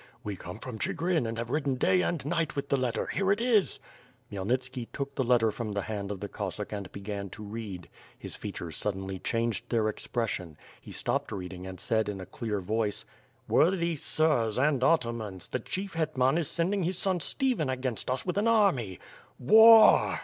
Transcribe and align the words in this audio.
"We 0.23 0.35
come 0.35 0.57
from 0.57 0.79
Chigrin 0.79 1.27
and 1.27 1.37
have 1.37 1.51
ridden 1.51 1.75
day 1.75 2.01
and 2.01 2.25
night 2.25 2.55
with 2.55 2.69
the 2.69 2.75
letter. 2.75 3.05
Here 3.05 3.31
it 3.31 3.39
is!" 3.39 3.79
Khmyelnitski 4.31 4.87
took 4.91 5.13
the 5.13 5.23
letter 5.23 5.51
from 5.51 5.73
the 5.73 5.83
hand 5.83 6.09
of 6.11 6.21
the 6.21 6.27
Cossack 6.27 6.71
and 6.73 6.91
began 6.91 7.29
to 7.29 7.43
read: 7.43 7.87
his 8.17 8.35
features 8.35 8.75
suddenly 8.75 9.19
changed 9.19 9.69
their 9.69 9.87
ex 9.87 10.07
pression; 10.07 10.57
he 10.81 10.91
stopped 10.91 11.31
reading 11.31 11.67
and 11.67 11.79
said, 11.79 12.09
in 12.09 12.19
a 12.19 12.25
clear 12.25 12.61
voice: 12.61 13.05
"Worthy 13.47 13.95
sirs, 13.95 14.57
and 14.57 14.81
Atamans! 14.81 15.49
The 15.51 15.59
chief 15.59 15.93
hetman 15.93 16.39
is 16.39 16.49
sending 16.49 16.81
his 16.81 16.97
son 16.97 17.19
Stephen 17.19 17.69
against 17.69 18.09
us 18.09 18.25
with 18.25 18.39
an 18.39 18.47
army. 18.47 18.97
War!" 19.37 20.17